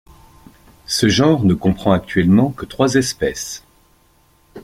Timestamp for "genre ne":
1.09-1.53